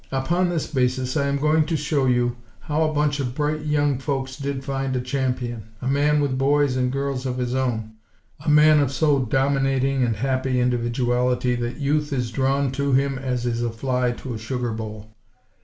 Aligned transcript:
Upon 0.11 0.49
this 0.49 0.65
basis 0.65 1.15
I 1.15 1.27
am 1.27 1.37
going 1.37 1.63
to 1.67 1.77
show 1.77 2.07
you 2.07 2.35
how 2.61 2.81
a 2.81 2.91
bunch 2.91 3.19
of 3.19 3.35
bright 3.35 3.65
young 3.65 3.99
folks 3.99 4.35
did 4.35 4.63
find 4.65 4.95
a 4.95 4.99
champion; 4.99 5.65
a 5.79 5.85
man 5.87 6.19
with 6.19 6.39
boys 6.39 6.75
and 6.75 6.91
girls 6.91 7.27
of 7.27 7.37
his 7.37 7.53
own; 7.53 7.97
a 8.43 8.49
man 8.49 8.79
of 8.79 8.91
so 8.91 9.23
dominating 9.23 10.01
and 10.01 10.15
happy 10.15 10.59
individuality 10.59 11.53
that 11.53 11.77
Youth 11.77 12.11
is 12.11 12.31
drawn 12.31 12.71
to 12.71 12.93
him 12.93 13.19
as 13.19 13.45
is 13.45 13.61
a 13.61 13.69
fly 13.69 14.11
to 14.13 14.33
a 14.33 14.39
sugar 14.39 14.71
bowl. 14.71 15.13